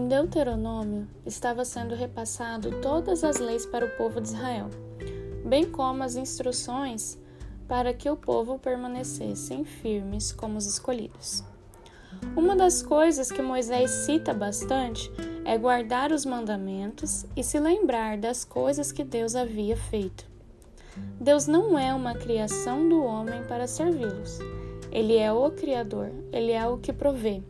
Deuteronômio 0.00 1.06
estava 1.26 1.64
sendo 1.64 1.94
repassado 1.94 2.80
todas 2.80 3.22
as 3.24 3.38
leis 3.38 3.66
para 3.66 3.84
o 3.84 3.96
povo 3.96 4.20
de 4.20 4.28
Israel, 4.28 4.70
bem 5.44 5.64
como 5.64 6.02
as 6.02 6.16
instruções 6.16 7.18
para 7.68 7.92
que 7.92 8.08
o 8.08 8.16
povo 8.16 8.58
permanecessem 8.58 9.64
firmes 9.64 10.32
como 10.32 10.56
os 10.56 10.66
escolhidos. 10.66 11.42
Uma 12.36 12.54
das 12.54 12.82
coisas 12.82 13.30
que 13.30 13.42
Moisés 13.42 13.90
cita 13.90 14.32
bastante 14.32 15.10
é 15.44 15.58
guardar 15.58 16.12
os 16.12 16.24
mandamentos 16.24 17.26
e 17.36 17.42
se 17.42 17.58
lembrar 17.58 18.16
das 18.16 18.44
coisas 18.44 18.92
que 18.92 19.02
Deus 19.02 19.34
havia 19.34 19.76
feito. 19.76 20.24
Deus 21.20 21.46
não 21.46 21.78
é 21.78 21.92
uma 21.92 22.14
criação 22.14 22.88
do 22.88 23.02
homem 23.02 23.42
para 23.44 23.66
servi-los. 23.66 24.38
Ele 24.90 25.16
é 25.16 25.32
o 25.32 25.50
Criador, 25.50 26.10
ele 26.32 26.52
é 26.52 26.66
o 26.66 26.78
que 26.78 26.92
provê. 26.92 27.42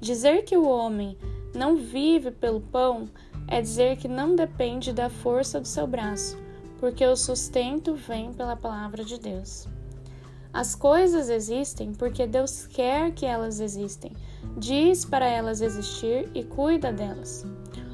Dizer 0.00 0.44
que 0.44 0.56
o 0.56 0.68
homem 0.68 1.16
não 1.54 1.76
vive 1.76 2.30
pelo 2.30 2.60
pão 2.60 3.08
é 3.46 3.60
dizer 3.60 3.96
que 3.96 4.08
não 4.08 4.34
depende 4.34 4.92
da 4.92 5.08
força 5.08 5.60
do 5.60 5.68
seu 5.68 5.86
braço, 5.86 6.36
porque 6.78 7.06
o 7.06 7.16
sustento 7.16 7.94
vem 7.94 8.32
pela 8.32 8.56
palavra 8.56 9.04
de 9.04 9.18
Deus. 9.18 9.68
As 10.52 10.74
coisas 10.74 11.28
existem 11.28 11.92
porque 11.92 12.26
Deus 12.26 12.66
quer 12.66 13.12
que 13.12 13.26
elas 13.26 13.60
existem, 13.60 14.12
diz 14.56 15.04
para 15.04 15.26
elas 15.26 15.60
existir 15.60 16.28
e 16.34 16.44
cuida 16.44 16.92
delas. 16.92 17.44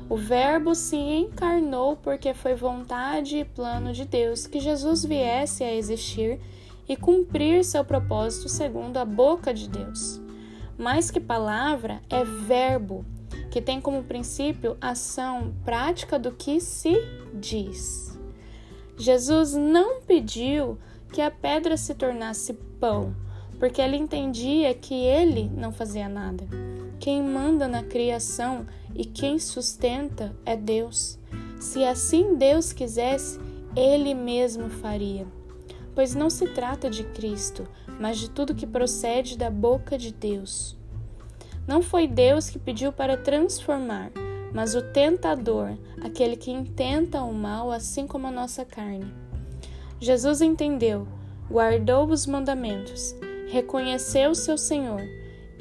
O 0.08 0.16
Verbo 0.16 0.74
se 0.74 0.97
encarnou 0.97 1.97
porque 1.97 2.34
foi 2.34 2.55
vontade 2.55 3.38
e 3.38 3.45
plano 3.45 3.92
de 3.92 4.05
Deus 4.05 4.47
que 4.47 4.58
Jesus 4.58 5.05
viesse 5.05 5.62
a 5.62 5.72
existir 5.72 6.41
e 6.88 6.97
cumprir 6.97 7.64
seu 7.64 7.84
propósito 7.84 8.48
segundo 8.48 8.97
a 8.97 9.05
boca 9.05 9.55
de 9.55 9.69
Deus. 9.69 10.20
Mais 10.77 11.11
que 11.11 11.20
palavra, 11.20 12.03
é 12.11 12.25
verbo 12.25 13.05
que 13.51 13.61
tem 13.61 13.81
como 13.81 14.05
princípio 14.05 14.77
ação 14.81 15.53
prática 15.65 16.19
do 16.19 16.33
que 16.33 16.61
se 16.61 16.95
diz. 17.34 18.19
Jesus 18.97 19.55
não 19.55 20.01
pediu 20.03 20.79
que 21.12 21.20
a 21.20 21.31
pedra 21.31 21.77
se 21.77 21.95
tornasse 21.95 22.55
pão, 22.78 23.15
porque 23.59 23.81
ele 23.81 23.97
entendia 23.97 24.73
que 24.75 24.95
ele 24.95 25.51
não 25.55 25.73
fazia 25.73 26.09
nada. 26.09 26.47
Quem 26.98 27.23
manda 27.23 27.67
na 27.67 27.83
criação 27.83 28.67
e 28.95 29.05
quem 29.05 29.39
sustenta 29.39 30.34
é 30.45 30.56
Deus. 30.56 31.19
Se 31.59 31.84
assim 31.84 32.37
Deus 32.37 32.73
quisesse, 32.73 33.41
ele 33.75 34.15
mesmo 34.15 34.69
faria. 34.69 35.27
Pois 35.95 36.15
não 36.15 36.31
se 36.31 36.47
trata 36.48 36.89
de 36.89 37.05
Cristo, 37.05 37.67
mas 37.98 38.19
de 38.19 38.31
tudo 38.31 38.55
que 38.55 38.67
procede 38.67 39.37
da 39.37 39.51
boca 39.51 39.98
de 39.98 40.12
Deus. 40.12 40.80
Não 41.70 41.80
foi 41.80 42.08
Deus 42.08 42.50
que 42.50 42.58
pediu 42.58 42.92
para 42.92 43.16
transformar, 43.16 44.10
mas 44.52 44.74
o 44.74 44.82
tentador, 44.82 45.78
aquele 46.02 46.34
que 46.34 46.50
intenta 46.50 47.22
o 47.22 47.32
mal, 47.32 47.70
assim 47.70 48.08
como 48.08 48.26
a 48.26 48.32
nossa 48.32 48.64
carne. 48.64 49.14
Jesus 50.00 50.41
entendeu, 50.41 51.06
guardou 51.48 52.08
os 52.08 52.26
mandamentos, 52.26 53.14
reconheceu 53.52 54.34
seu 54.34 54.58
Senhor 54.58 55.00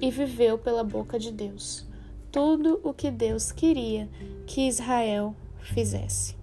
e 0.02 0.09
viveu 0.09 0.57
pela 0.57 0.83
boca 0.83 1.19
de 1.19 1.31
Deus 1.31 1.87
tudo 2.31 2.80
o 2.83 2.91
que 2.91 3.11
Deus 3.11 3.52
queria 3.52 4.09
que 4.47 4.67
Israel 4.67 5.35
fizesse. 5.61 6.39